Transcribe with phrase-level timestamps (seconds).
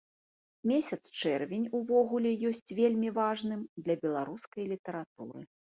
[0.71, 5.39] Месяц чэрвень увогуле ёсць вельмі важным для беларускай літаратуры.